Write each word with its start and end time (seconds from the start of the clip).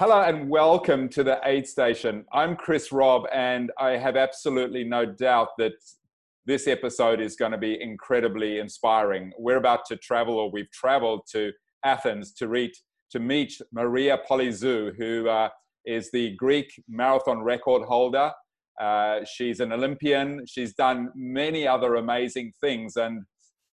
Hello 0.00 0.22
and 0.22 0.48
welcome 0.48 1.10
to 1.10 1.22
the 1.22 1.38
Aid 1.44 1.68
Station. 1.68 2.24
I'm 2.32 2.56
Chris 2.56 2.90
Robb, 2.90 3.24
and 3.34 3.70
I 3.78 3.98
have 3.98 4.16
absolutely 4.16 4.82
no 4.82 5.04
doubt 5.04 5.48
that 5.58 5.74
this 6.46 6.66
episode 6.66 7.20
is 7.20 7.36
going 7.36 7.52
to 7.52 7.58
be 7.58 7.78
incredibly 7.82 8.60
inspiring. 8.60 9.30
We're 9.38 9.58
about 9.58 9.84
to 9.88 9.98
travel, 9.98 10.38
or 10.38 10.50
we've 10.50 10.70
traveled 10.70 11.26
to 11.32 11.52
Athens 11.84 12.32
to 12.36 12.48
read 12.48 12.70
to 13.10 13.20
meet 13.20 13.60
Maria 13.74 14.18
Polyzou, 14.26 14.96
who 14.96 15.28
uh, 15.28 15.50
is 15.84 16.10
the 16.12 16.34
Greek 16.36 16.72
marathon 16.88 17.42
record 17.42 17.86
holder. 17.86 18.32
Uh, 18.80 19.22
she's 19.30 19.60
an 19.60 19.70
Olympian. 19.70 20.46
She's 20.46 20.72
done 20.72 21.10
many 21.14 21.68
other 21.68 21.96
amazing 21.96 22.54
things, 22.58 22.96
and 22.96 23.24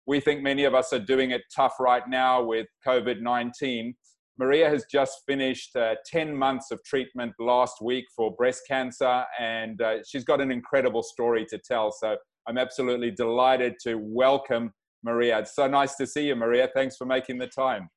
we 0.07 0.19
think 0.19 0.43
many 0.43 0.65
of 0.65 0.75
us 0.75 0.93
are 0.93 0.99
doing 0.99 1.31
it 1.31 1.43
tough 1.55 1.75
right 1.79 2.09
now 2.09 2.43
with 2.43 2.67
COVID 2.85 3.21
19 3.21 3.95
Maria 4.39 4.69
has 4.69 4.85
just 4.91 5.23
finished 5.27 5.75
uh, 5.77 5.95
10 6.05 6.37
months 6.37 6.71
of 6.71 6.83
treatment 6.85 7.33
last 7.39 7.81
week 7.81 8.05
for 8.15 8.35
breast 8.35 8.63
cancer, 8.69 9.25
and 9.41 9.81
uh, 9.81 9.97
she's 10.07 10.25
got 10.25 10.43
an 10.43 10.51
incredible 10.51 11.03
story 11.03 11.47
to 11.47 11.59
tell. 11.59 11.91
So 11.91 12.17
I'm 12.47 12.59
absolutely 12.59 13.11
delighted 13.11 13.77
to 13.85 13.95
welcome 13.97 14.73
Maria. 15.03 15.39
It's 15.39 15.55
so 15.55 15.67
nice 15.67 15.95
to 15.97 16.07
see 16.07 16.27
you, 16.27 16.37
Maria. 16.37 16.69
Thanks 16.75 16.97
for 16.97 17.07
making 17.07 17.39
the 17.39 17.47
time. 17.47 17.89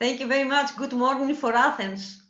Thank 0.00 0.18
you 0.18 0.26
very 0.26 0.48
much. 0.48 0.74
Good 0.76 0.92
morning 0.92 1.36
for 1.36 1.54
Athens. 1.54 2.20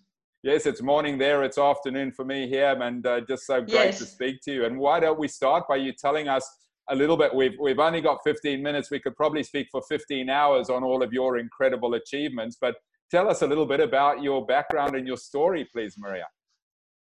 Yes, 0.42 0.66
it's 0.66 0.82
morning 0.82 1.16
there, 1.16 1.42
it's 1.42 1.58
afternoon 1.58 2.12
for 2.12 2.24
me 2.24 2.48
here, 2.48 2.76
and 2.80 3.06
uh, 3.06 3.20
just 3.22 3.46
so 3.46 3.60
great 3.60 3.72
yes. 3.72 3.98
to 3.98 4.04
speak 4.06 4.40
to 4.42 4.52
you. 4.52 4.64
And 4.66 4.78
why 4.78 5.00
don't 5.00 5.18
we 5.18 5.28
start 5.28 5.64
by 5.68 5.76
you 5.76 5.92
telling 5.92 6.28
us 6.28 6.48
a 6.90 6.94
little 6.94 7.16
bit? 7.16 7.34
We've, 7.34 7.54
we've 7.60 7.78
only 7.78 8.00
got 8.00 8.18
15 8.24 8.62
minutes. 8.62 8.90
We 8.90 9.00
could 9.00 9.16
probably 9.16 9.42
speak 9.42 9.68
for 9.70 9.82
15 9.88 10.28
hours 10.28 10.68
on 10.68 10.82
all 10.82 11.02
of 11.02 11.12
your 11.12 11.38
incredible 11.38 11.94
achievements, 11.94 12.56
but 12.60 12.74
tell 13.10 13.28
us 13.28 13.42
a 13.42 13.46
little 13.46 13.66
bit 13.66 13.80
about 13.80 14.22
your 14.22 14.46
background 14.46 14.94
and 14.94 15.06
your 15.06 15.16
story, 15.16 15.68
please, 15.72 15.96
Maria. 15.98 16.26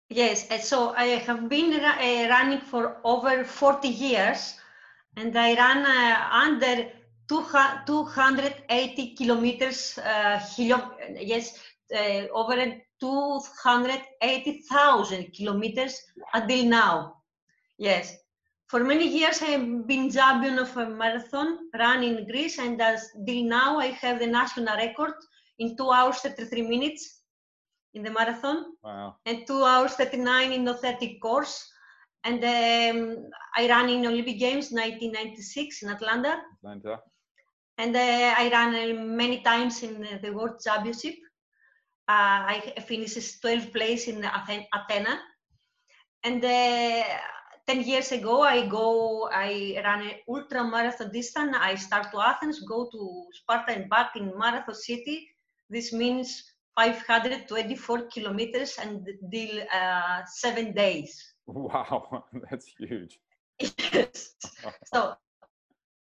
Yes, 0.10 0.50
uh, 0.52 0.58
so 0.58 0.94
I 0.96 1.06
have 1.06 1.48
been 1.50 1.74
uh, 1.74 2.28
running 2.30 2.62
for 2.62 2.98
over 3.04 3.44
40 3.44 3.88
years 3.88 4.56
and 5.16 5.38
I 5.38 5.54
ran 5.56 5.86
uh, 5.86 6.30
under 6.32 6.90
280 7.28 9.16
kilometers, 9.16 10.00
uh, 10.00 10.40
yes, 10.58 11.60
uh, 11.96 12.24
over 12.34 12.56
280,000 13.00 15.34
kilometers 15.34 16.02
until 16.34 16.66
now. 16.66 17.18
Yes. 17.78 18.18
For 18.68 18.84
many 18.84 19.08
years, 19.08 19.42
I 19.42 19.52
have 19.52 19.88
been 19.88 20.12
champion 20.12 20.58
of 20.58 20.76
a 20.78 20.90
marathon 20.90 21.70
run 21.78 22.04
in 22.04 22.28
Greece, 22.28 22.58
and 22.60 22.82
until 22.82 23.44
now, 23.44 23.78
I 23.78 23.88
have 23.88 24.20
the 24.20 24.28
national 24.28 24.78
record 24.78 25.14
in 25.60 25.76
2 25.78 25.92
hours 25.92 26.18
33 26.20 26.62
minutes 26.64 27.22
in 27.94 28.04
the 28.04 28.10
marathon. 28.10 28.66
Wow. 28.84 29.16
and 29.26 29.46
2 29.48 29.64
hours 29.64 29.94
39 29.94 30.52
in 30.52 30.66
the 30.66 30.74
30 30.74 31.20
course. 31.20 31.70
And 32.26 32.44
um, 32.44 33.30
i 33.58 33.68
ran 33.68 33.90
in 33.90 34.06
olympic 34.06 34.40
games 34.40 34.72
1996 34.72 35.84
in 35.84 35.90
atlanta. 35.90 36.42
Atlanta. 36.58 37.00
And 37.78 37.96
uh, 37.96 38.34
i 38.38 38.50
ran 38.50 38.76
uh, 38.76 39.04
many 39.04 39.42
times 39.42 39.84
in 39.84 40.08
the 40.22 40.32
world 40.32 40.60
championship. 40.64 41.16
Uh, 42.08 42.40
i 42.56 42.74
finished 42.86 43.44
12th 43.44 43.72
place 43.74 44.08
in 44.08 44.26
athena 44.74 45.20
and 46.24 46.44
uh, 46.44 47.04
10 47.68 47.82
years 47.82 48.12
ago 48.12 48.42
i 48.42 48.68
go 48.68 49.30
i 49.32 49.80
ran 49.84 50.02
an 50.02 50.16
ultra 50.28 50.64
marathon 50.64 51.12
distance. 51.12 51.56
I 51.60 51.76
start 51.76 52.12
to 52.12 52.20
athens 52.20 52.60
go 52.62 52.90
to 52.92 53.26
sparta 53.34 53.74
and 53.74 53.90
back 53.90 54.16
in 54.16 54.38
marathon 54.38 54.76
city 54.76 55.33
this 55.74 55.92
means 55.92 56.44
524 56.76 58.04
kilometers 58.08 58.78
and 58.82 59.08
deal 59.30 59.64
uh, 59.74 60.22
seven 60.26 60.74
days. 60.74 61.34
Wow, 61.46 62.26
that's 62.50 62.72
huge. 62.80 63.20
yes. 63.60 64.36
so 64.94 65.16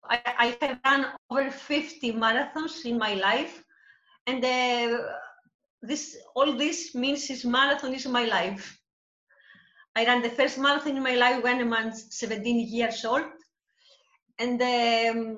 I, 0.10 0.20
I, 0.26 0.58
have 0.66 0.80
run 0.86 1.06
over 1.30 1.52
50 1.52 2.14
marathons 2.14 2.86
in 2.86 2.98
my 2.98 3.14
life, 3.16 3.64
and 4.28 4.44
uh, 4.44 4.98
this 5.82 6.18
all 6.36 6.58
this 6.58 6.96
means 6.96 7.30
is 7.30 7.46
marathon 7.46 7.94
is 7.94 8.08
my 8.08 8.26
life. 8.26 8.80
I 9.96 10.06
ran 10.06 10.24
the 10.24 10.30
first 10.30 10.58
marathon 10.58 10.98
in 10.98 11.04
my 11.04 11.16
life 11.16 11.44
when 11.44 11.74
I 11.74 11.86
was 11.86 12.08
17 12.10 12.68
years 12.68 13.06
old, 13.06 13.26
and 14.40 14.62
um, 14.62 15.38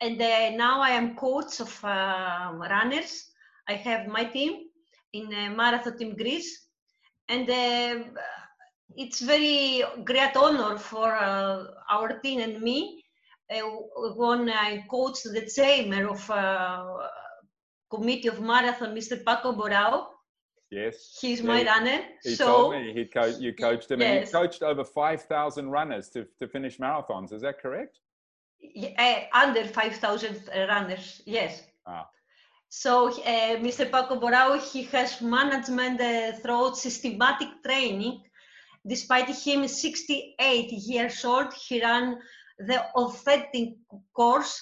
and 0.00 0.20
uh, 0.20 0.50
now 0.50 0.80
I 0.80 0.90
am 0.90 1.16
coach 1.16 1.60
of 1.60 1.84
uh, 1.84 2.52
runners 2.54 3.30
I 3.68 3.74
have 3.74 4.06
my 4.06 4.24
team 4.24 4.68
in 5.12 5.32
uh, 5.32 5.50
Marathon 5.50 5.98
Team 5.98 6.16
Greece, 6.16 6.68
and 7.28 7.48
uh, 7.50 8.04
it's 8.96 9.20
very 9.20 9.82
great 10.04 10.36
honor 10.36 10.78
for 10.78 11.14
uh, 11.14 11.64
our 11.90 12.20
team 12.20 12.40
and 12.40 12.60
me 12.60 13.02
uh, 13.50 13.60
when 14.14 14.50
I 14.50 14.84
coach 14.90 15.22
the 15.22 15.48
chairman 15.54 16.06
of 16.06 16.30
uh, 16.30 17.08
committee 17.90 18.28
of 18.28 18.40
marathon, 18.40 18.94
Mr. 18.94 19.24
Paco 19.24 19.52
Borao. 19.52 20.06
Yes, 20.70 21.18
he's 21.20 21.42
my 21.42 21.64
runner. 21.64 22.00
He 22.24 22.34
so, 22.34 22.46
told 22.46 22.72
me 22.72 22.92
he 22.92 23.04
co- 23.04 23.36
you 23.38 23.52
coached 23.52 23.90
him. 23.90 24.00
Yes. 24.00 24.10
And 24.10 24.26
you 24.26 24.32
coached 24.32 24.62
over 24.62 24.84
five 24.84 25.22
thousand 25.22 25.70
runners 25.70 26.08
to 26.10 26.26
to 26.40 26.48
finish 26.48 26.78
marathons. 26.78 27.32
Is 27.32 27.42
that 27.42 27.60
correct? 27.60 28.00
Yeah, 28.58 29.26
under 29.32 29.64
five 29.64 29.94
thousand 29.96 30.40
runners. 30.52 31.22
Yes. 31.24 31.62
Ah. 31.86 32.08
So 32.68 33.08
uh, 33.08 33.56
Mr. 33.62 33.90
Paco 33.90 34.18
Borao, 34.20 34.58
he 34.60 34.82
has 34.84 35.20
management 35.20 36.00
uh, 36.00 36.32
through 36.42 36.74
systematic 36.74 37.48
training. 37.64 38.20
Despite 38.86 39.28
him 39.28 39.66
68 39.66 40.70
years 40.72 41.24
old, 41.24 41.52
he 41.68 41.82
ran 41.82 42.16
the 42.58 42.80
authentic 42.94 43.70
course. 44.14 44.60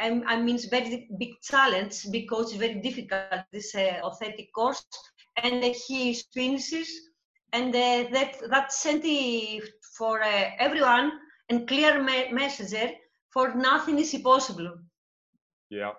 Um, 0.00 0.22
I 0.26 0.40
mean, 0.40 0.56
it's 0.56 0.66
very 0.66 1.08
big 1.18 1.34
challenge 1.42 2.06
because 2.10 2.50
it's 2.50 2.60
very 2.60 2.80
difficult, 2.80 3.44
this 3.52 3.74
uh, 3.74 4.00
authentic 4.04 4.52
course. 4.54 4.84
And 5.36 5.62
he 5.86 6.14
finishes, 6.32 6.88
and 7.52 7.72
that, 7.74 8.36
that 8.50 8.72
sent 8.72 9.04
for 9.96 10.20
everyone 10.58 11.12
and 11.48 11.66
clear 11.68 12.02
me- 12.02 12.32
message 12.32 12.92
for 13.32 13.54
nothing 13.54 13.98
is 13.98 14.14
impossible. 14.14 14.72
Yeah 15.70 15.92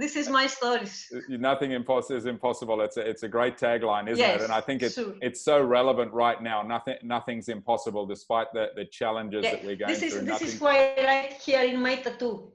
this 0.00 0.16
is 0.16 0.28
my 0.28 0.46
stories. 0.46 1.12
Uh, 1.14 1.18
nothing 1.28 1.72
is 1.72 2.26
impossible. 2.26 2.80
It's 2.80 2.96
a, 2.96 3.02
it's 3.02 3.22
a 3.22 3.28
great 3.28 3.58
tagline, 3.58 4.08
isn't 4.08 4.18
yes, 4.18 4.40
it? 4.40 4.44
And 4.44 4.52
I 4.52 4.60
think 4.60 4.82
it's 4.82 4.94
sure. 4.94 5.14
it's 5.20 5.42
so 5.42 5.62
relevant 5.62 6.12
right 6.12 6.42
now. 6.42 6.62
Nothing 6.62 6.96
nothing's 7.02 7.48
impossible 7.48 8.06
despite 8.06 8.48
the, 8.52 8.68
the 8.74 8.86
challenges 8.86 9.44
yeah, 9.44 9.52
that 9.52 9.64
we're 9.64 9.76
going 9.76 9.92
this 9.92 10.02
is, 10.02 10.12
through. 10.14 10.22
This 10.22 10.28
Nothing... 10.30 10.48
is 10.48 10.60
why 10.60 10.94
I 10.96 11.04
like 11.04 11.32
here 11.40 11.62
in 11.62 11.80
my 11.82 11.96
tattoo. 11.96 12.50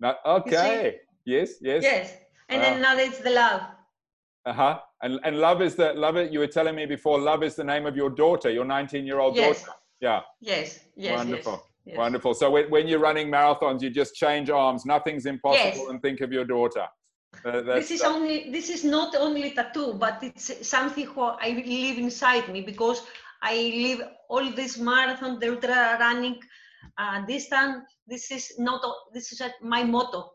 No, 0.00 0.14
okay. 0.26 1.00
Yes, 1.24 1.54
yes. 1.60 1.82
Yes. 1.84 2.14
And 2.48 2.60
uh, 2.60 2.64
then 2.64 2.82
now 2.82 2.96
it's 2.96 3.20
the 3.20 3.30
love. 3.30 3.62
Uh-huh. 4.44 4.80
And 5.02 5.20
and 5.22 5.38
love 5.38 5.62
is 5.62 5.76
the 5.76 5.92
love 5.94 6.16
it 6.16 6.32
you 6.32 6.40
were 6.40 6.52
telling 6.58 6.74
me 6.74 6.86
before, 6.86 7.20
love 7.20 7.42
is 7.44 7.54
the 7.54 7.64
name 7.64 7.86
of 7.86 7.96
your 7.96 8.10
daughter, 8.10 8.50
your 8.50 8.64
19 8.64 9.06
year 9.06 9.20
old 9.20 9.36
yes. 9.36 9.62
daughter. 9.62 9.72
Yeah. 10.00 10.20
Yes. 10.40 10.80
Yes. 10.96 11.16
Wonderful. 11.16 11.52
Yes. 11.52 11.71
Yes. 11.84 11.98
Wonderful. 11.98 12.34
So 12.34 12.50
when, 12.50 12.86
you're 12.86 13.00
running 13.00 13.28
marathons, 13.28 13.82
you 13.82 13.90
just 13.90 14.14
change 14.14 14.50
arms. 14.50 14.86
Nothing's 14.86 15.26
impossible, 15.26 15.82
yes. 15.82 15.90
and 15.90 16.00
think 16.00 16.20
of 16.20 16.32
your 16.32 16.44
daughter. 16.44 16.86
Uh, 17.44 17.60
this 17.62 17.90
is 17.90 18.02
only. 18.02 18.50
This 18.50 18.68
is 18.70 18.84
not 18.84 19.16
only 19.16 19.50
tattoo, 19.50 19.94
but 19.94 20.22
it's 20.22 20.68
something 20.68 21.06
what 21.06 21.38
I 21.40 21.50
live 21.50 21.98
inside 21.98 22.48
me 22.52 22.60
because 22.60 23.02
I 23.42 23.54
live 23.54 24.02
all 24.28 24.48
this 24.52 24.78
marathon, 24.78 25.40
the 25.40 25.48
ultra 25.48 25.96
running 25.98 26.38
uh, 26.98 27.24
distance. 27.26 27.84
This 28.06 28.30
is 28.30 28.52
not. 28.58 28.80
This 29.12 29.32
is 29.32 29.42
my 29.60 29.82
motto. 29.82 30.32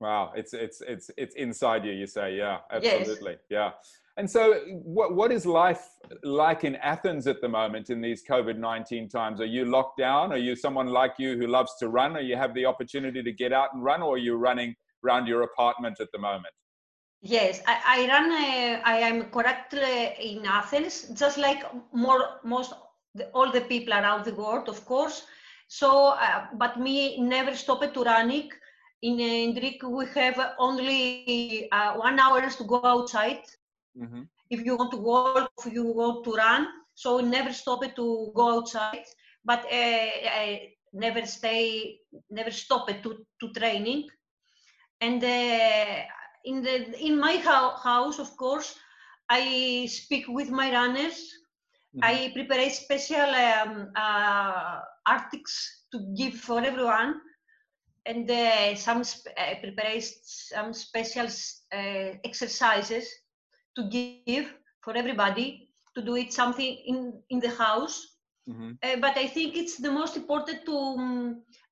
Wow, 0.00 0.32
it's 0.36 0.52
it's 0.52 0.82
it's 0.82 1.10
it's 1.16 1.36
inside 1.36 1.86
you. 1.86 1.92
You 1.92 2.06
say, 2.06 2.36
yeah, 2.36 2.58
absolutely, 2.70 3.36
yes. 3.48 3.48
yeah. 3.48 3.70
And 4.18 4.30
so, 4.30 4.60
what, 4.82 5.14
what 5.14 5.30
is 5.30 5.44
life 5.44 5.88
like 6.22 6.64
in 6.64 6.76
Athens 6.76 7.26
at 7.26 7.42
the 7.42 7.48
moment 7.48 7.90
in 7.90 8.00
these 8.00 8.24
COVID 8.24 8.56
19 8.56 9.10
times? 9.10 9.40
Are 9.42 9.52
you 9.56 9.66
locked 9.66 9.98
down? 9.98 10.32
Are 10.32 10.38
you 10.38 10.56
someone 10.56 10.86
like 10.86 11.14
you 11.18 11.36
who 11.36 11.46
loves 11.46 11.74
to 11.80 11.88
run? 11.88 12.16
Or 12.16 12.20
you 12.20 12.36
have 12.36 12.54
the 12.54 12.64
opportunity 12.64 13.22
to 13.22 13.32
get 13.32 13.52
out 13.52 13.74
and 13.74 13.84
run? 13.84 14.00
Or 14.00 14.14
are 14.14 14.18
you 14.18 14.36
running 14.36 14.74
around 15.04 15.26
your 15.26 15.42
apartment 15.42 16.00
at 16.00 16.08
the 16.12 16.18
moment? 16.18 16.54
Yes, 17.20 17.60
I, 17.66 17.76
I 17.86 18.08
run, 18.08 18.30
uh, 18.30 18.80
I 18.84 18.96
am 18.98 19.24
correctly 19.24 20.14
in 20.20 20.46
Athens, 20.46 21.08
just 21.14 21.36
like 21.36 21.64
more, 21.92 22.40
most, 22.44 22.72
the, 23.14 23.26
all 23.30 23.50
the 23.50 23.62
people 23.62 23.92
around 23.92 24.24
the 24.24 24.34
world, 24.34 24.68
of 24.68 24.84
course. 24.86 25.26
So, 25.68 26.08
uh, 26.08 26.46
but 26.54 26.78
me 26.78 27.20
never 27.20 27.54
stopped 27.54 27.92
to 27.92 28.02
running. 28.02 28.50
In, 29.02 29.20
in 29.20 29.54
Greek, 29.54 29.82
we 29.82 30.06
have 30.14 30.54
only 30.58 31.68
uh, 31.70 31.94
one 31.94 32.18
hour 32.18 32.48
to 32.48 32.64
go 32.64 32.80
outside 32.84 33.42
Mm-hmm. 33.98 34.22
If 34.50 34.64
you 34.64 34.76
want 34.76 34.92
to 34.92 34.98
walk, 34.98 35.44
if 35.58 35.72
you 35.72 35.84
want 35.84 36.24
to 36.24 36.32
run, 36.32 36.66
so 36.94 37.20
never 37.20 37.52
stop 37.52 37.84
it 37.84 37.96
to 37.96 38.30
go 38.34 38.56
outside, 38.56 39.04
but 39.44 39.64
uh, 39.72 40.56
never 40.92 41.24
stay, 41.26 41.98
never 42.30 42.50
stop 42.50 42.88
it 42.90 43.02
to, 43.02 43.24
to 43.40 43.52
training. 43.52 44.04
And 45.00 45.22
uh, 45.22 46.02
in 46.44 46.62
the 46.62 46.98
in 47.04 47.18
my 47.18 47.36
house, 47.38 48.18
of 48.18 48.36
course, 48.36 48.78
I 49.28 49.86
speak 49.88 50.24
with 50.28 50.50
my 50.50 50.70
runners. 50.72 51.18
Mm-hmm. 51.96 52.14
I 52.14 52.30
prepare 52.34 52.70
special 52.70 53.30
um, 53.30 53.90
uh, 53.96 54.80
articles 55.06 55.84
to 55.92 55.98
give 56.16 56.34
for 56.34 56.60
everyone, 56.60 57.20
and 58.06 58.30
uh, 58.30 58.74
some 58.76 59.04
sp- 59.04 59.34
uh, 59.36 59.54
prepare 59.62 60.00
some 60.00 60.72
special 60.72 61.26
uh, 61.72 62.10
exercises 62.24 63.08
to 63.76 63.88
give 63.88 64.54
for 64.80 64.96
everybody 64.96 65.68
to 65.94 66.02
do 66.02 66.16
it 66.16 66.32
something 66.32 66.76
in 66.86 67.22
in 67.30 67.40
the 67.40 67.50
house. 67.50 68.16
Mm-hmm. 68.48 68.72
Uh, 68.82 68.96
but 69.00 69.16
I 69.16 69.26
think 69.26 69.56
it's 69.56 69.76
the 69.76 69.90
most 69.90 70.16
important 70.16 70.64
to 70.66 70.76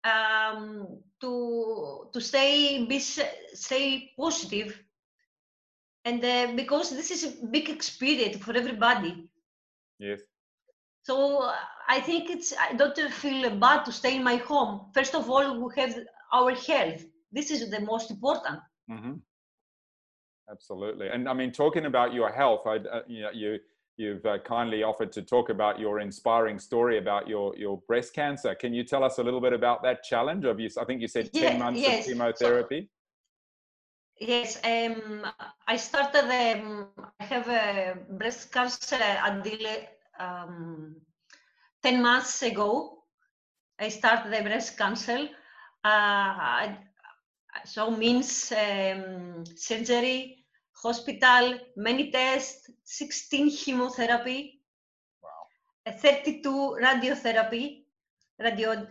um, 0.04 1.00
to 1.20 2.10
to 2.12 2.20
stay 2.20 2.84
be 2.84 2.98
stay 2.98 4.10
positive 4.18 4.84
and 6.04 6.24
uh, 6.24 6.52
because 6.54 6.90
this 6.90 7.10
is 7.10 7.24
a 7.24 7.46
big 7.46 7.68
experience 7.68 8.36
for 8.36 8.54
everybody 8.54 9.28
yes 9.98 10.20
so 11.02 11.50
i 11.88 12.00
think 12.00 12.30
it's 12.30 12.52
i 12.60 12.72
don't 12.74 12.98
feel 13.10 13.50
bad 13.56 13.84
to 13.84 13.92
stay 13.92 14.16
in 14.16 14.24
my 14.24 14.36
home 14.36 14.80
first 14.94 15.14
of 15.14 15.30
all 15.30 15.46
we 15.60 15.80
have 15.80 15.94
our 16.32 16.54
health 16.54 17.02
this 17.32 17.50
is 17.50 17.70
the 17.70 17.80
most 17.80 18.10
important 18.10 18.60
mm-hmm. 18.90 19.14
Absolutely 20.50 21.08
and 21.08 21.28
i 21.28 21.32
mean 21.32 21.50
talking 21.50 21.86
about 21.86 22.12
your 22.12 22.30
health 22.30 22.66
i 22.66 22.76
uh, 22.76 23.02
you 23.06 23.22
know 23.22 23.30
you 23.32 23.58
you've 23.96 24.26
uh, 24.26 24.38
kindly 24.38 24.82
offered 24.82 25.12
to 25.12 25.22
talk 25.22 25.50
about 25.50 25.78
your 25.78 26.00
inspiring 26.00 26.58
story 26.58 26.98
about 26.98 27.28
your 27.28 27.56
your 27.56 27.80
breast 27.86 28.12
cancer 28.12 28.54
can 28.54 28.74
you 28.74 28.84
tell 28.84 29.04
us 29.04 29.18
a 29.18 29.22
little 29.22 29.40
bit 29.40 29.52
about 29.52 29.82
that 29.82 30.02
challenge 30.02 30.44
of 30.44 30.58
you 30.60 30.68
i 30.80 30.84
think 30.84 31.00
you 31.00 31.08
said 31.08 31.32
10 31.32 31.42
yeah, 31.42 31.58
months 31.58 31.80
yes. 31.80 32.06
of 32.06 32.12
chemotherapy 32.12 32.80
so, 32.82 32.88
Yes, 34.20 34.60
um, 34.62 35.26
I 35.66 35.76
started. 35.76 36.30
Um, 36.30 36.86
I 37.18 37.24
have 37.24 37.48
a 37.48 37.98
breast 38.10 38.52
cancer 38.52 38.98
until 39.02 39.66
um, 40.20 40.96
ten 41.82 42.00
months 42.00 42.42
ago. 42.42 43.02
I 43.78 43.88
started 43.88 44.32
the 44.32 44.42
breast 44.42 44.78
cancer. 44.78 45.28
Uh, 45.82 46.74
so 47.64 47.90
means 47.90 48.52
um, 48.52 49.44
surgery, 49.56 50.44
hospital, 50.74 51.58
many 51.76 52.10
tests, 52.10 52.70
16 52.84 53.50
chemotherapy, 53.50 54.60
wow. 55.22 55.92
32 55.92 56.78
radiotherapy, 56.82 57.84
radio, 58.38 58.86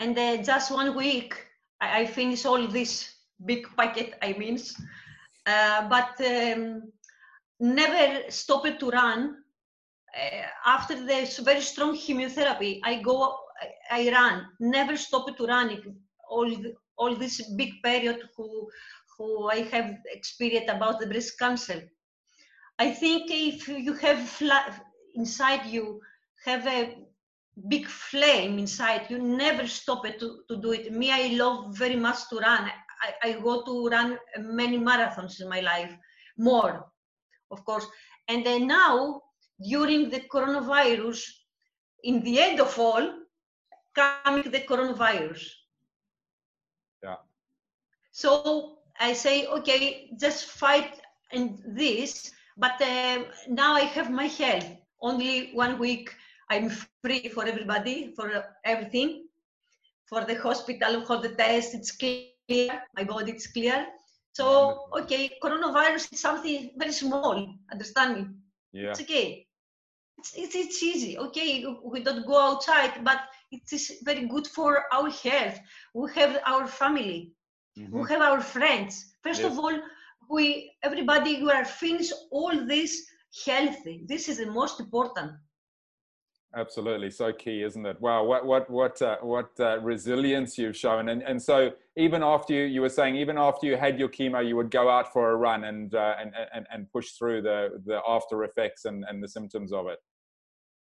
and 0.00 0.18
uh, 0.18 0.36
just 0.38 0.70
one 0.70 0.96
week 0.96 1.34
I, 1.80 2.00
I 2.00 2.06
finished 2.06 2.46
all 2.46 2.66
this 2.68 3.14
big 3.44 3.66
packet, 3.76 4.14
I 4.22 4.32
mean. 4.34 4.58
Uh, 5.46 5.88
but 5.88 6.20
um, 6.26 6.92
never 7.60 8.30
stopped 8.30 8.80
to 8.80 8.90
run. 8.90 9.36
Uh, 10.16 10.46
after 10.66 10.94
the 10.94 11.42
very 11.44 11.60
strong 11.60 11.96
chemotherapy, 11.96 12.80
I 12.84 13.02
go, 13.02 13.36
I, 13.90 14.06
I 14.06 14.12
run, 14.12 14.46
never 14.60 14.96
stopped 14.96 15.36
to 15.36 15.46
run. 15.46 15.82
All, 16.30 16.48
the, 16.48 16.74
all 16.96 17.14
this 17.14 17.40
big 17.56 17.82
period 17.82 18.20
who, 18.36 18.68
who 19.16 19.48
I 19.48 19.62
have 19.72 19.96
experienced 20.12 20.70
about 20.70 21.00
the 21.00 21.06
breast 21.06 21.38
cancer. 21.38 21.82
I 22.78 22.90
think 22.90 23.30
if 23.30 23.68
you 23.68 23.94
have 23.94 24.80
inside 25.14 25.66
you 25.66 26.00
have 26.44 26.66
a 26.66 26.96
big 27.68 27.86
flame 27.86 28.58
inside, 28.58 29.06
you 29.08 29.18
never 29.18 29.66
stop 29.66 30.04
it 30.06 30.18
to, 30.20 30.40
to 30.48 30.56
do 30.56 30.72
it. 30.72 30.92
Me, 30.92 31.10
I 31.10 31.28
love 31.34 31.76
very 31.76 31.96
much 31.96 32.28
to 32.30 32.36
run. 32.38 32.70
I, 33.02 33.28
I 33.28 33.32
go 33.40 33.64
to 33.64 33.88
run 33.88 34.18
many 34.38 34.78
marathons 34.78 35.40
in 35.40 35.48
my 35.48 35.60
life, 35.60 35.96
more, 36.36 36.86
of 37.50 37.64
course. 37.64 37.86
And 38.28 38.44
then 38.44 38.66
now, 38.66 39.22
during 39.62 40.10
the 40.10 40.20
coronavirus, 40.20 41.22
in 42.02 42.22
the 42.22 42.40
end 42.40 42.60
of 42.60 42.76
all, 42.78 43.12
coming 43.94 44.50
the 44.50 44.60
coronavirus. 44.60 45.46
So 48.14 48.78
I 49.00 49.12
say, 49.12 49.46
okay, 49.58 50.08
just 50.20 50.46
fight 50.46 51.02
in 51.32 51.58
this, 51.66 52.30
but 52.56 52.80
uh, 52.80 53.24
now 53.48 53.74
I 53.74 53.90
have 53.90 54.10
my 54.10 54.26
health. 54.26 54.70
Only 55.02 55.50
one 55.52 55.78
week 55.78 56.14
I'm 56.48 56.70
free 57.02 57.26
for 57.28 57.44
everybody, 57.44 58.14
for 58.14 58.30
everything, 58.64 59.26
for 60.06 60.24
the 60.24 60.36
hospital, 60.36 61.04
for 61.04 61.18
the 61.18 61.34
test. 61.34 61.74
It's 61.74 61.90
clear 61.90 62.34
clear, 62.48 62.82
my 62.96 63.04
body 63.04 63.32
is 63.32 63.46
clear. 63.46 63.86
So, 64.32 64.86
okay, 65.00 65.30
coronavirus 65.42 66.12
is 66.12 66.20
something 66.20 66.70
very 66.76 66.92
small, 66.92 67.54
understand 67.70 68.16
me? 68.16 68.26
Yeah. 68.72 68.90
It's 68.90 69.00
okay. 69.00 69.46
It's, 70.18 70.34
it's, 70.34 70.54
it's 70.54 70.82
easy, 70.82 71.18
okay? 71.18 71.64
We 71.84 72.02
don't 72.02 72.26
go 72.26 72.38
outside, 72.40 73.04
but 73.04 73.20
it 73.52 73.62
is 73.72 74.00
very 74.02 74.26
good 74.26 74.46
for 74.46 74.84
our 74.92 75.10
health. 75.10 75.58
We 75.94 76.10
have 76.14 76.40
our 76.46 76.66
family, 76.66 77.32
mm-hmm. 77.78 78.00
we 78.00 78.08
have 78.08 78.22
our 78.22 78.40
friends. 78.40 79.14
First 79.22 79.42
yes. 79.42 79.52
of 79.52 79.58
all, 79.58 79.76
we 80.30 80.72
everybody 80.82 81.42
we 81.42 81.50
are 81.50 81.64
finished 81.64 82.12
all 82.30 82.66
this 82.66 83.04
healthy. 83.44 84.04
This 84.06 84.28
is 84.28 84.38
the 84.38 84.46
most 84.46 84.80
important 84.80 85.32
absolutely 86.56 87.10
so 87.10 87.32
key 87.32 87.62
isn't 87.62 87.84
it 87.86 88.00
wow 88.00 88.24
what 88.24 88.46
what 88.46 88.68
what 88.70 89.00
uh, 89.02 89.16
what 89.20 89.50
uh, 89.60 89.78
resilience 89.80 90.56
you've 90.56 90.76
shown 90.76 91.08
and 91.08 91.22
and 91.22 91.40
so 91.40 91.72
even 91.96 92.22
after 92.22 92.52
you 92.52 92.62
you 92.64 92.80
were 92.80 92.88
saying 92.88 93.16
even 93.16 93.36
after 93.36 93.66
you 93.66 93.76
had 93.76 93.98
your 93.98 94.08
chemo 94.08 94.46
you 94.46 94.56
would 94.56 94.70
go 94.70 94.88
out 94.88 95.12
for 95.12 95.32
a 95.32 95.36
run 95.36 95.64
and 95.64 95.94
uh, 95.94 96.14
and, 96.20 96.32
and 96.54 96.66
and 96.72 96.90
push 96.92 97.10
through 97.12 97.42
the 97.42 97.82
the 97.86 98.00
after 98.06 98.44
effects 98.44 98.84
and 98.84 99.04
and 99.08 99.22
the 99.22 99.28
symptoms 99.28 99.72
of 99.72 99.86
it 99.86 99.98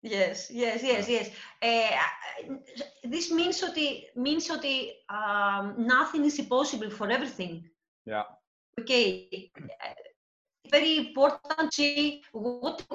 yes 0.01 0.49
yes 0.49 0.81
yes 0.83 1.09
yes 1.09 1.29
uh, 1.61 2.49
this 3.03 3.31
means 3.31 3.59
that 3.59 3.77
means 4.15 4.47
that 4.47 4.65
um, 5.09 5.75
nothing 5.77 6.23
is 6.25 6.39
impossible 6.39 6.89
for 6.89 7.09
everything 7.09 7.63
yeah 8.05 8.23
okay 8.79 9.51
very 10.71 10.97
important 10.97 11.71
to 11.71 11.71
see 11.71 12.21
what 12.31 12.85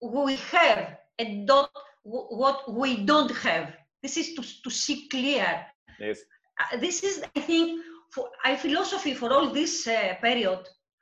we 0.00 0.36
have 0.36 0.96
and 1.18 1.46
not 1.46 1.70
what 2.02 2.72
we 2.72 3.04
don't 3.04 3.34
have. 3.36 3.72
This 4.02 4.16
is 4.16 4.34
to, 4.34 4.62
to 4.62 4.70
see 4.70 5.08
clear. 5.08 5.66
Yes. 5.98 6.20
Uh, 6.60 6.76
this 6.78 7.02
is, 7.02 7.24
I 7.34 7.40
think, 7.40 7.82
for 8.10 8.28
I 8.44 8.56
philosophy 8.56 9.14
for 9.14 9.32
all 9.32 9.50
this 9.50 9.86
uh, 9.86 10.14
period. 10.20 10.60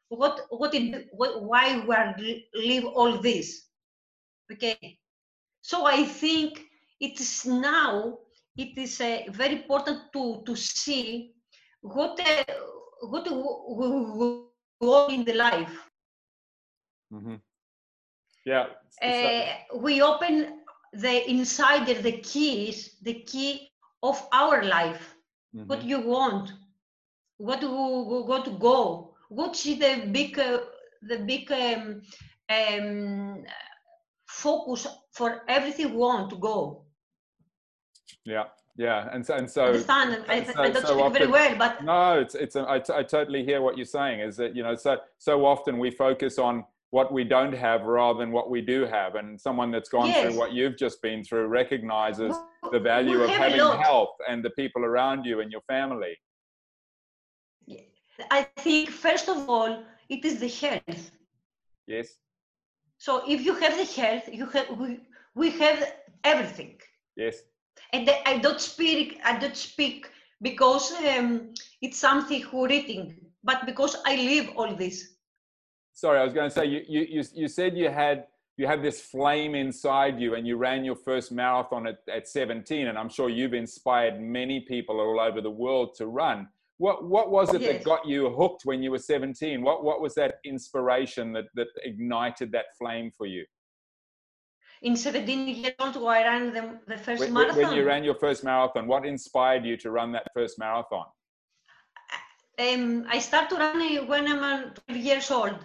What 0.09 0.41
what 0.51 0.75
it 0.75 1.09
what, 1.13 1.43
why 1.43 1.81
we 1.87 1.95
are 1.95 2.15
live 2.55 2.85
all 2.85 3.19
this? 3.19 3.69
Okay. 4.53 4.99
So 5.63 5.87
I 5.87 6.05
think 6.05 6.61
it 7.01 7.21
is 7.21 7.47
now 7.47 8.19
it 8.57 8.77
is 8.77 9.01
uh, 9.01 9.21
very 9.31 9.55
important 9.63 10.13
to 10.13 10.43
to 10.47 10.57
see 10.57 11.33
what 11.81 12.21
uh, 12.21 12.45
what 13.09 13.29
we 13.31 14.43
go 14.81 15.09
in 15.09 15.25
the 15.25 15.35
life. 15.35 15.91
Mm-hmm. 17.13 17.37
Yeah. 18.45 18.67
Uh, 19.01 19.79
we 19.79 20.03
open 20.03 20.61
the 20.93 21.31
insider, 21.31 21.95
the 21.95 22.19
keys, 22.21 22.97
the 23.03 23.23
key 23.23 23.71
of 24.03 24.23
our 24.33 24.63
life. 24.65 25.15
Mm-hmm. 25.55 25.67
What 25.69 25.83
you 25.85 26.01
want, 26.01 26.53
what 27.39 27.61
to 27.61 27.69
what 27.69 28.45
to 28.45 28.51
go, 28.53 29.15
what's 29.29 29.65
the 29.65 30.09
big, 30.11 30.39
uh, 30.39 30.61
the 31.03 31.19
big 31.19 31.51
um, 31.53 32.03
um, 32.49 33.45
focus 34.27 34.87
for 35.13 35.43
everything 35.49 35.91
we 35.91 35.97
want 35.97 36.31
to 36.31 36.37
go. 36.37 36.83
Yeah, 38.25 38.45
yeah, 38.77 39.09
and 39.13 39.25
so 39.25 39.35
and 39.35 39.51
so. 39.51 39.67
Understand? 39.67 40.25
I, 40.29 40.45
so, 40.45 40.53
I 40.57 40.71
don't 40.71 40.87
so 40.87 40.89
speak 40.89 41.05
often, 41.05 41.13
very 41.13 41.27
well, 41.31 41.57
but 41.57 41.85
no, 41.85 42.19
it's 42.19 42.35
it's. 42.35 42.57
A, 42.57 42.67
I, 42.69 42.79
t- 42.79 42.93
I 42.95 43.03
totally 43.03 43.45
hear 43.45 43.61
what 43.63 43.77
you're 43.77 43.85
saying. 43.85 44.21
Is 44.21 44.37
that 44.37 44.57
you 44.57 44.63
know 44.63 44.75
so 44.75 44.99
so 45.19 45.45
often 45.45 45.79
we 45.79 45.91
focus 45.91 46.39
on 46.39 46.65
what 46.93 47.11
we 47.11 47.25
don't 47.25 47.55
have 47.55 47.85
rather 47.85 48.19
than 48.19 48.31
what 48.31 48.51
we 48.51 48.61
do 48.61 48.85
have. 48.85 49.15
And 49.15 49.41
someone 49.41 49.71
that's 49.71 49.89
gone 49.89 50.09
yes. 50.09 50.27
through 50.27 50.39
what 50.39 50.53
you've 50.53 50.77
just 50.77 51.01
been 51.01 51.25
through 51.25 51.47
recognizes 51.47 52.37
the 52.71 52.79
value 52.79 53.23
of 53.23 53.31
having 53.31 53.59
health 53.59 54.15
and 54.29 54.45
the 54.45 54.51
people 54.51 54.85
around 54.85 55.25
you 55.25 55.41
and 55.41 55.51
your 55.51 55.63
family. 55.63 56.15
I 58.31 58.43
think, 58.57 58.91
first 58.91 59.31
of 59.31 59.49
all, 59.49 59.83
it 60.11 60.23
is 60.23 60.39
the 60.39 60.49
health. 60.49 61.11
Yes. 61.87 62.09
So 63.05 63.11
if 63.27 63.39
you 63.47 63.55
have 63.63 63.75
the 63.83 63.89
health, 64.01 64.25
you 64.33 64.47
have 64.55 64.69
we, 64.81 64.91
we 65.35 65.51
have 65.63 65.79
everything. 66.33 66.75
Yes. 67.17 67.37
And 67.93 68.09
I 68.27 68.39
don't 68.39 68.61
speak 68.61 69.21
I 69.25 69.39
don't 69.43 69.57
speak 69.57 69.99
because 70.41 70.93
um, 71.11 71.55
it's 71.85 71.99
something 71.99 72.43
who 72.43 72.67
reading, 72.67 73.05
but 73.43 73.67
because 73.67 73.97
I 74.07 74.15
live 74.17 74.47
all 74.57 74.75
this 74.85 75.13
sorry, 75.93 76.19
I 76.19 76.25
was 76.25 76.33
going 76.33 76.49
to 76.49 76.55
say 76.55 76.67
you, 76.67 76.83
you, 76.89 77.25
you 77.35 77.49
said 77.49 77.77
you 77.77 77.91
had 77.91 78.27
you 78.57 78.67
had 78.67 78.83
this 78.83 79.01
flame 79.01 79.55
inside 79.55 80.21
you 80.21 80.35
and 80.35 80.47
you 80.47 80.57
ran 80.57 80.85
your 80.85 80.97
first 80.97 81.33
marathon 81.33 81.87
at, 81.87 82.01
at 82.13 82.29
17 82.29 82.87
and 82.87 82.99
i'm 82.99 83.09
sure 83.09 83.31
you've 83.31 83.55
inspired 83.55 84.21
many 84.21 84.61
people 84.61 85.01
all 85.01 85.19
over 85.19 85.41
the 85.41 85.51
world 85.51 85.95
to 85.95 86.07
run 86.07 86.47
what 86.83 86.97
what 87.15 87.31
was 87.31 87.49
it 87.55 87.61
Yes. 87.63 87.71
that 87.71 87.85
got 87.93 88.03
you 88.13 88.21
hooked 88.41 88.63
when 88.65 88.83
you 88.83 88.91
were 88.91 88.99
17? 88.99 89.63
What 89.63 89.85
what 89.89 90.01
was 90.05 90.15
that 90.21 90.33
inspiration 90.45 91.33
that 91.37 91.47
that 91.59 91.69
ignited 91.85 92.51
that 92.53 92.67
flame 92.79 93.11
for 93.19 93.27
you? 93.27 93.45
In 94.83 94.97
17 94.97 95.49
years 95.49 95.75
old, 95.79 95.97
I 96.09 96.23
ran 96.25 96.53
the, 96.53 96.63
the 96.89 96.99
first 96.99 97.21
When, 97.21 97.35
marathon. 97.35 97.57
when 97.63 97.77
you 97.77 97.85
ran 97.85 98.03
your 98.03 98.17
first 98.17 98.43
marathon, 98.43 98.89
what 98.89 99.07
inspired 99.07 99.65
you 99.65 99.77
to 99.77 99.91
run 99.93 100.11
that 100.13 100.27
first 100.35 100.59
marathon? 100.59 101.07
um, 102.59 103.07
I 103.09 103.19
started 103.21 103.59
running 103.59 104.09
when 104.09 104.27
I'm 104.27 104.43
uh, 104.43 104.71
12 104.89 105.05
years 105.09 105.31
old, 105.31 105.57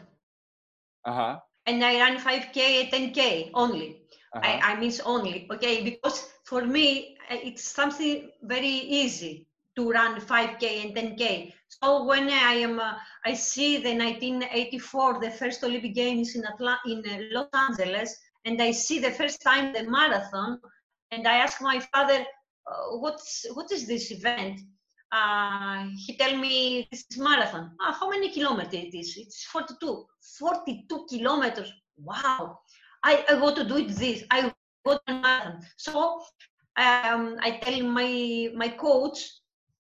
Uh-huh. 1.06 1.40
and 1.66 1.84
I 1.84 1.94
ran 2.00 2.18
5K, 2.20 2.92
10K 2.92 3.50
only. 3.54 3.88
uh-huh. 4.36 4.48
I, 4.48 4.74
I 4.74 4.80
mean 4.80 4.94
only, 5.06 5.48
okay, 5.52 5.84
because 5.84 6.30
for 6.46 6.62
me 6.66 7.18
it's 7.32 7.64
something 7.80 8.30
very 8.44 8.76
easy 9.02 9.47
to 9.78 9.92
run 9.92 10.20
5K 10.20 10.84
and 10.84 10.96
10K. 10.96 11.54
So 11.70 12.06
when 12.06 12.30
I 12.30 12.54
am, 12.68 12.80
uh, 12.80 12.96
I 13.26 13.34
see 13.36 13.78
the 13.78 13.94
1984, 13.94 15.22
the 15.22 15.32
first 15.32 15.64
Olympic 15.64 15.94
Games 15.94 16.36
in 16.36 16.44
Atla- 16.46 16.82
in 16.88 17.04
uh, 17.08 17.20
Los 17.32 17.50
Angeles, 17.54 18.18
and 18.46 18.62
I 18.62 18.72
see 18.72 19.00
the 19.00 19.12
first 19.12 19.42
time 19.42 19.74
the 19.74 19.84
marathon, 19.90 20.60
and 21.12 21.28
I 21.28 21.38
ask 21.38 21.62
my 21.62 21.80
father, 21.94 22.26
uh, 22.70 22.98
what's 22.98 23.46
what 23.54 23.72
is 23.72 23.88
this 23.88 24.12
event? 24.12 24.60
Uh, 25.12 25.86
he 26.06 26.18
tell 26.18 26.36
me 26.36 26.88
this 26.92 27.06
is 27.12 27.18
marathon. 27.18 27.72
Ah, 27.80 27.96
how 28.00 28.10
many 28.10 28.30
kilometers 28.32 28.74
it 28.74 28.94
is? 28.96 29.16
It's 29.18 29.44
42. 29.46 30.06
42 30.40 31.06
kilometers. 31.10 31.72
Wow. 31.98 32.60
I, 33.04 33.24
I 33.30 33.36
want 33.36 33.56
to 33.58 33.64
do 33.64 33.78
it 33.78 33.90
this. 33.90 34.24
I 34.32 34.52
want 34.86 35.02
to 35.08 35.14
marathon. 35.14 35.62
So 35.78 36.22
um, 36.78 37.38
I 37.42 37.60
tell 37.62 37.82
my 37.84 38.50
my 38.56 38.70
coach 38.70 39.30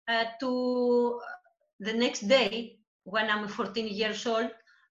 uh, 0.07 0.25
to 0.39 1.19
the 1.79 1.93
next 1.93 2.27
day 2.27 2.79
when 3.03 3.29
I'm 3.29 3.47
14 3.47 3.87
years 3.87 4.25
old. 4.25 4.49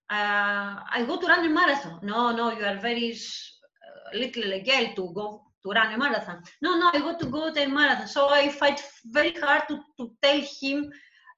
Uh, 0.08 0.78
I 0.88 1.04
go 1.06 1.20
to 1.20 1.26
run 1.26 1.44
a 1.44 1.48
marathon. 1.48 2.00
No, 2.02 2.34
no, 2.34 2.52
you 2.52 2.64
are 2.64 2.78
very 2.78 3.12
uh, 3.12 4.16
little 4.16 4.42
girl 4.60 4.94
to 4.94 5.12
go 5.14 5.42
to 5.64 5.70
run 5.72 5.92
a 5.92 5.98
marathon. 5.98 6.42
No, 6.62 6.78
no, 6.78 6.90
I 6.94 7.00
want 7.04 7.18
to 7.20 7.26
go 7.26 7.52
to 7.52 7.62
a 7.62 7.68
marathon. 7.68 8.06
So 8.06 8.28
I 8.28 8.48
fight 8.48 8.82
very 9.06 9.34
hard 9.34 9.62
to, 9.68 9.80
to 9.98 10.12
tell 10.22 10.40
him 10.60 10.92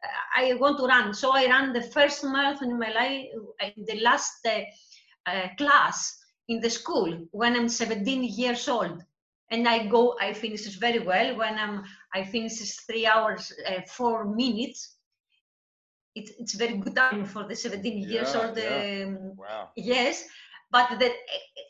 uh, 0.04 0.40
I 0.40 0.54
want 0.54 0.78
to 0.78 0.84
run. 0.84 1.14
So 1.14 1.34
I 1.34 1.46
ran 1.46 1.72
the 1.72 1.82
first 1.82 2.24
marathon 2.24 2.70
in 2.70 2.78
my 2.78 2.92
life, 2.92 3.26
uh, 3.62 3.70
in 3.76 3.84
the 3.86 4.00
last 4.00 4.46
uh, 4.46 4.60
uh, 5.26 5.48
class 5.56 6.18
in 6.48 6.60
the 6.60 6.70
school 6.70 7.26
when 7.30 7.56
I'm 7.56 7.68
17 7.68 8.24
years 8.24 8.68
old. 8.68 9.02
And 9.50 9.66
I 9.66 9.86
go, 9.86 10.16
I 10.20 10.34
finish 10.34 10.66
very 10.76 10.98
well. 10.98 11.36
When 11.36 11.54
I'm, 11.58 11.84
I 12.14 12.24
finish 12.24 12.58
three 12.86 13.06
hours, 13.06 13.52
uh, 13.66 13.82
four 13.86 14.24
minutes. 14.24 14.96
It's, 16.14 16.32
it's 16.38 16.54
very 16.54 16.76
good 16.78 16.96
time 16.96 17.24
for 17.26 17.46
the 17.46 17.54
17 17.54 17.98
years 18.08 18.34
Yeah, 18.34 18.40
old. 18.40 18.56
yeah. 18.56 19.04
Um, 19.06 19.36
Wow. 19.36 19.68
Yes, 19.76 20.24
but 20.70 20.98
the 20.98 21.12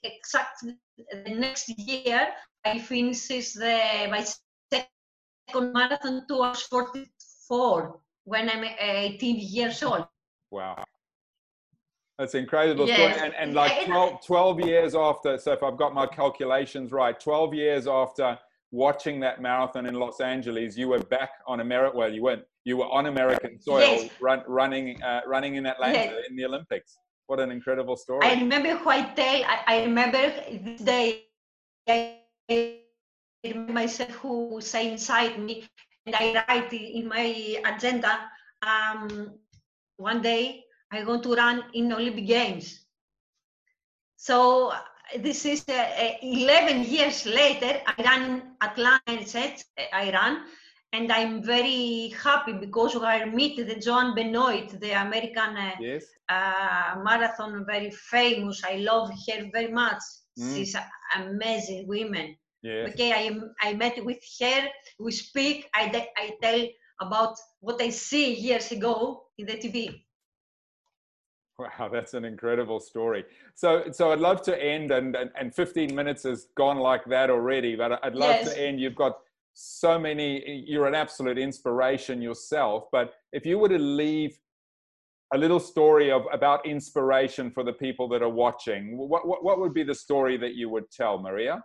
exact 0.04 0.64
the 0.64 1.34
next 1.34 1.68
year 1.78 2.28
I 2.64 2.78
finishes 2.78 3.52
the 3.52 4.08
my 4.10 4.24
second 4.72 5.72
marathon 5.72 6.24
two 6.28 6.42
hours 6.42 6.62
44 6.62 8.00
when 8.24 8.48
I'm 8.48 8.64
18 8.64 9.36
years 9.38 9.82
old. 9.82 10.06
Wow. 10.50 10.84
That's 12.18 12.34
an 12.34 12.40
incredible 12.40 12.88
Yes. 12.88 13.16
And, 13.20 13.34
and 13.34 13.54
like 13.54 13.84
12, 13.86 14.24
12 14.26 14.60
years 14.60 14.94
after, 14.96 15.38
so 15.38 15.52
if 15.52 15.62
I've 15.62 15.76
got 15.76 15.94
my 15.94 16.06
calculations 16.06 16.90
right, 16.90 17.18
12 17.18 17.54
years 17.54 17.86
after 17.86 18.36
watching 18.70 19.20
that 19.20 19.40
marathon 19.40 19.86
in 19.86 19.94
Los 19.94 20.20
Angeles, 20.20 20.76
you 20.76 20.88
were 20.88 20.98
back 20.98 21.30
on 21.46 21.60
America. 21.60 21.96
Well, 21.96 22.12
you 22.12 22.22
weren't. 22.22 22.44
You 22.64 22.76
were 22.76 22.86
on 22.88 23.06
American 23.06 23.58
soil, 23.58 24.02
Yes. 24.02 24.10
run, 24.20 24.42
running, 24.46 25.02
uh, 25.02 25.22
running 25.26 25.54
in 25.56 25.64
Atlanta 25.66 25.98
Yes. 25.98 26.24
in 26.28 26.36
the 26.36 26.44
Olympics. 26.44 26.98
What 27.26 27.40
an 27.40 27.50
incredible 27.50 27.96
story! 27.96 28.26
I 28.26 28.34
remember 28.34 28.76
white 28.78 29.14
tail. 29.16 29.44
I, 29.46 29.58
I 29.66 29.82
remember 29.84 30.22
this 30.64 30.80
day. 30.80 31.24
I 31.88 32.20
myself 33.54 34.10
who 34.16 34.60
say 34.60 34.92
inside 34.92 35.38
me, 35.38 35.68
and 36.06 36.14
I 36.16 36.44
write 36.48 36.72
in 36.72 37.06
my 37.08 37.56
agenda. 37.64 38.30
Um, 38.62 39.34
one 39.96 40.20
day 40.22 40.64
I 40.90 41.02
going 41.04 41.22
to 41.22 41.34
run 41.34 41.64
in 41.74 41.92
Olympic 41.92 42.26
Games. 42.26 42.84
So 44.16 44.72
this 45.16 45.44
is 45.44 45.64
uh, 45.68 45.72
uh, 45.72 46.12
11 46.22 46.84
years 46.84 47.26
later. 47.26 47.80
I 47.86 48.02
ran 48.02 48.30
in 48.30 48.42
Atlanta, 48.60 49.26
set, 49.26 49.64
I 49.92 50.10
ran, 50.10 50.44
and 50.92 51.10
I'm 51.12 51.42
very 51.42 52.14
happy 52.22 52.52
because 52.52 52.96
I 52.96 53.24
meet 53.24 53.56
the 53.56 53.76
Joan 53.76 54.14
Benoit, 54.14 54.68
the 54.80 54.92
American. 54.92 55.56
Uh, 55.56 55.70
yes. 55.80 56.04
uh, 56.28 56.96
marathon, 57.02 57.64
very 57.66 57.90
famous. 57.90 58.62
I 58.64 58.76
love 58.76 59.10
her 59.10 59.48
very 59.52 59.72
much. 59.72 60.02
Mm. 60.38 60.56
She's 60.56 60.76
amazing 61.16 61.86
woman. 61.88 62.36
Yes. 62.62 62.90
Okay, 62.92 63.12
I 63.12 63.22
am- 63.30 63.54
I 63.62 63.72
met 63.74 64.04
with 64.04 64.18
her. 64.40 64.68
We 64.98 65.12
speak. 65.12 65.68
I 65.74 66.08
I 66.16 66.36
tell 66.42 66.66
about 67.00 67.36
what 67.60 67.80
I 67.80 67.90
see 67.90 68.34
years 68.34 68.72
ago 68.72 69.24
in 69.38 69.46
the 69.46 69.56
TV. 69.56 70.04
Wow, 71.58 71.88
that's 71.92 72.14
an 72.14 72.24
incredible 72.24 72.80
story. 72.80 73.24
So, 73.54 73.84
so 73.92 74.12
I'd 74.12 74.20
love 74.20 74.42
to 74.42 74.62
end, 74.62 74.90
and, 74.92 75.16
and, 75.16 75.30
and 75.38 75.54
15 75.54 75.94
minutes 75.94 76.22
has 76.22 76.48
gone 76.56 76.78
like 76.78 77.04
that 77.06 77.30
already, 77.30 77.76
but 77.76 78.02
I'd 78.04 78.14
love 78.14 78.36
Yes. 78.36 78.52
to 78.54 78.60
end. 78.60 78.80
You've 78.80 78.94
got 78.94 79.18
so 79.54 79.98
many, 79.98 80.64
you're 80.66 80.86
an 80.86 80.94
absolute 80.94 81.38
inspiration 81.38 82.22
yourself. 82.22 82.84
But 82.92 83.14
if 83.32 83.44
you 83.44 83.58
were 83.58 83.68
to 83.68 83.78
leave 83.78 84.38
a 85.34 85.38
little 85.38 85.60
story 85.60 86.10
of 86.10 86.22
about 86.32 86.64
inspiration 86.64 87.50
for 87.50 87.64
the 87.64 87.72
people 87.72 88.08
that 88.08 88.22
are 88.22 88.28
watching, 88.28 88.96
what, 88.96 89.26
what, 89.26 89.42
what 89.44 89.58
would 89.58 89.74
be 89.74 89.82
the 89.82 89.94
story 89.94 90.36
that 90.38 90.54
you 90.54 90.68
would 90.70 90.90
tell, 90.90 91.18
Maria? 91.18 91.62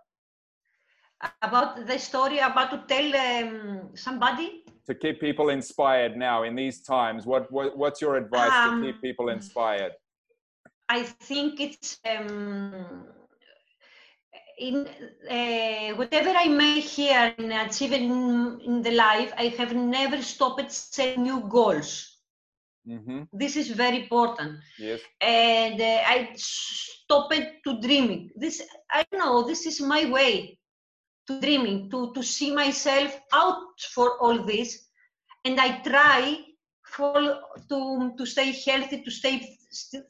About 1.24 1.88
the 1.88 1.98
story 2.00 2.39
about 2.39 2.70
to 2.72 2.84
tell 2.88 3.15
um, 3.15 3.89
somebody. 3.96 4.63
To 4.88 4.94
keep 4.94 5.20
people 5.20 5.50
inspired 5.50 6.18
now 6.18 6.44
in 6.44 6.56
these 6.56 6.82
times, 6.82 7.25
what, 7.25 7.51
what 7.51 7.77
what's 7.77 8.01
your 8.01 8.15
advice 8.18 8.51
Um, 8.65 8.82
to 8.82 8.86
keep 8.86 9.01
people 9.01 9.30
inspired? 9.30 9.94
I 10.89 11.03
think 11.03 11.60
it's 11.62 12.00
um, 12.06 13.06
in 14.60 14.88
uh, 15.30 15.89
whatever 15.96 16.32
I 16.36 16.48
may 16.50 16.80
hear 16.82 17.34
in 17.38 17.51
achieving 17.51 18.60
in 18.65 18.82
the 18.82 18.92
life. 18.92 19.32
I 19.38 19.48
have 19.60 19.74
never 19.74 20.22
stopped 20.22 20.72
setting 20.72 21.24
new 21.24 21.39
goals. 21.48 21.89
hmm 22.86 23.24
This 23.32 23.56
is 23.56 23.70
very 23.70 23.98
important. 24.03 24.60
Yes. 24.77 25.01
and 25.22 25.80
uh, 25.82 26.13
I 26.15 26.18
stopped 26.36 27.34
to 27.65 27.72
dreaming. 27.86 28.30
This 28.36 28.62
I 28.92 29.03
know. 29.13 29.44
This 29.51 29.65
is 29.65 29.80
my 29.82 30.06
way 30.18 30.58
to 31.27 31.39
dreaming, 31.39 31.89
to 31.92 32.13
to 32.13 32.24
see 32.24 32.51
myself 32.53 33.20
out 33.34 33.80
for 33.94 34.18
all 34.22 34.44
this, 34.46 34.70
and 35.46 35.60
I 35.60 35.80
try 35.82 36.38
for 36.96 37.13
to 37.70 38.12
to 38.18 38.25
stay 38.25 38.51
healthy, 38.65 39.01
to 39.03 39.12
stay 39.12 39.36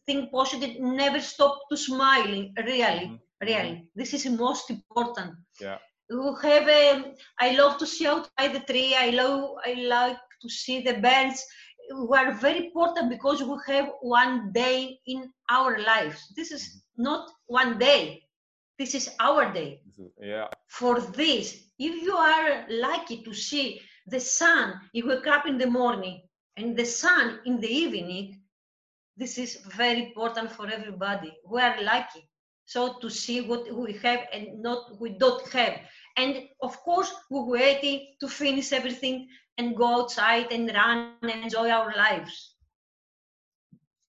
think 0.06 0.32
positive, 0.32 0.80
never 0.80 1.20
stop 1.20 1.60
to 1.70 1.78
smiling. 1.78 2.54
Really, 2.58 3.08
Mhm. 3.08 3.20
really, 3.42 3.74
this 3.96 4.14
is 4.14 4.26
most 4.28 4.70
important. 4.70 5.32
Yeah. 5.60 5.80
We 6.10 6.30
have. 6.44 6.68
Um, 6.82 7.00
I 7.40 7.52
love 7.62 7.78
to 7.80 7.88
see 7.88 8.08
outside 8.08 8.54
the 8.54 8.64
tree. 8.72 8.94
I 8.96 9.10
love. 9.22 9.42
I 9.70 9.74
like 9.98 10.22
to 10.42 10.50
see 10.50 10.82
the 10.82 10.96
birds 11.08 11.40
we 12.10 12.18
are 12.18 12.32
very 12.34 12.66
important 12.68 13.10
because 13.10 13.44
we 13.44 13.56
have 13.68 13.88
one 14.02 14.52
day 14.54 15.00
in 15.06 15.32
our 15.50 15.78
lives. 15.80 16.20
This 16.36 16.52
is 16.52 16.84
not 16.98 17.30
one 17.48 17.78
day. 17.78 18.24
This 18.80 18.96
is 18.96 19.10
our 19.20 19.54
day. 19.54 19.82
Yeah. 20.20 20.48
For 20.68 21.00
this, 21.00 21.64
if 21.78 22.04
you 22.04 22.16
are 22.16 22.66
lucky 22.70 23.24
to 23.24 23.34
see 23.34 23.82
the 24.08 24.20
sun, 24.20 24.80
you 24.94 25.08
wake 25.08 25.28
up 25.28 25.46
in 25.46 25.58
the 25.58 25.70
morning 25.70 26.22
and 26.58 26.76
the 26.78 26.86
sun 26.86 27.40
in 27.46 27.60
the 27.60 27.68
evening, 27.68 28.40
this 29.18 29.38
is 29.38 29.58
very 29.76 30.08
important 30.08 30.52
for 30.52 30.68
everybody. 30.68 31.34
We 31.48 31.62
are 31.62 31.82
lucky. 31.82 32.28
So 32.66 32.98
to 33.00 33.10
see 33.10 33.42
what 33.42 33.72
we 33.72 33.94
have 34.04 34.22
and 34.32 34.62
not 34.62 35.00
we 35.00 35.18
don't 35.18 35.48
have. 35.50 35.80
And 36.16 36.48
of 36.62 36.78
course, 36.82 37.14
we're 37.30 37.46
waiting 37.46 38.16
to 38.22 38.28
finish 38.28 38.72
everything 38.72 39.28
and 39.58 39.76
go 39.76 40.02
outside 40.02 40.52
and 40.52 40.72
run 40.74 41.14
and 41.22 41.32
enjoy 41.44 41.70
our 41.70 41.94
lives. 41.96 42.56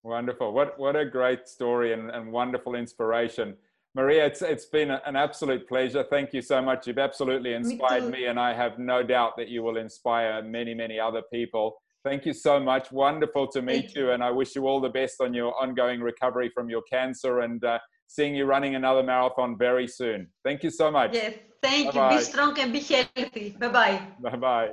Wonderful. 0.03 0.53
What 0.53 0.79
what 0.79 0.95
a 0.95 1.05
great 1.05 1.47
story 1.47 1.93
and, 1.93 2.09
and 2.09 2.31
wonderful 2.31 2.75
inspiration. 2.75 3.57
Maria, 3.95 4.25
it's 4.25 4.41
it's 4.41 4.65
been 4.65 4.91
an 4.91 5.15
absolute 5.15 5.67
pleasure. 5.67 6.05
Thank 6.09 6.33
you 6.33 6.41
so 6.41 6.61
much. 6.61 6.85
You've 6.85 6.99
absolutely 6.99 7.53
inspired 7.53 8.03
too. 8.03 8.09
me, 8.09 8.25
and 8.25 8.37
I 8.37 8.53
have 8.53 8.77
no 8.77 9.01
doubt 9.01 9.37
that 9.37 9.47
you 9.47 9.63
will 9.63 9.77
inspire 9.77 10.43
many, 10.43 10.73
many 10.73 10.99
other 10.99 11.21
people. 11.31 11.81
Thank 12.03 12.25
you 12.25 12.33
so 12.33 12.59
much. 12.59 12.91
Wonderful 12.91 13.47
to 13.47 13.61
meet 13.61 13.73
Thank 13.73 13.95
you, 13.95 14.11
and 14.11 14.21
I 14.21 14.31
wish 14.31 14.53
you 14.53 14.67
all 14.67 14.81
the 14.81 14.89
best 14.89 15.21
on 15.21 15.33
your 15.33 15.53
ongoing 15.59 16.01
recovery 16.01 16.49
from 16.53 16.69
your 16.69 16.81
cancer 16.83 17.39
and 17.39 17.63
uh, 17.63 17.79
seeing 18.07 18.35
you 18.35 18.45
running 18.45 18.75
another 18.75 19.01
marathon 19.01 19.57
very 19.57 19.87
soon. 19.87 20.27
Thank 20.43 20.61
you 20.63 20.69
so 20.69 20.91
much. 20.91 21.13
Yes, 21.13 21.35
thank 21.63 21.85
you. 21.85 21.91
Bye-bye. 21.93 22.17
Be 22.17 22.23
strong 22.23 22.59
and 22.59 22.73
be 22.73 22.81
healthy. 22.81 23.55
Bye 23.57 23.69
bye. 23.69 24.01
Bye 24.19 24.71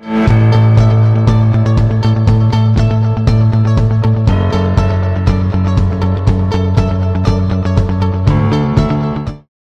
bye. 0.00 0.30